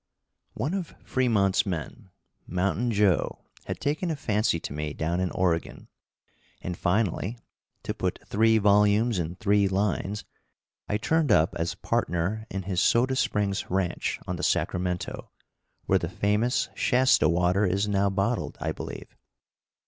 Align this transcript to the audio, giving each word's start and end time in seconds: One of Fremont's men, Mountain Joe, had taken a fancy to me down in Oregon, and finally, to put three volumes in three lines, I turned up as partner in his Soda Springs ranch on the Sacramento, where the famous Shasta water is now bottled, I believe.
One 0.55 0.73
of 0.73 0.95
Fremont's 1.03 1.63
men, 1.63 2.09
Mountain 2.47 2.89
Joe, 2.89 3.45
had 3.65 3.79
taken 3.79 4.09
a 4.09 4.15
fancy 4.15 4.59
to 4.59 4.73
me 4.73 4.93
down 4.95 5.19
in 5.19 5.29
Oregon, 5.29 5.89
and 6.59 6.75
finally, 6.75 7.37
to 7.83 7.93
put 7.93 8.17
three 8.27 8.57
volumes 8.57 9.19
in 9.19 9.35
three 9.35 9.67
lines, 9.67 10.25
I 10.89 10.97
turned 10.97 11.31
up 11.31 11.53
as 11.55 11.75
partner 11.75 12.47
in 12.49 12.63
his 12.63 12.81
Soda 12.81 13.15
Springs 13.15 13.69
ranch 13.69 14.19
on 14.25 14.37
the 14.37 14.41
Sacramento, 14.43 15.29
where 15.85 15.99
the 15.99 16.09
famous 16.09 16.69
Shasta 16.73 17.29
water 17.29 17.63
is 17.63 17.87
now 17.87 18.09
bottled, 18.09 18.57
I 18.59 18.71
believe. 18.71 19.15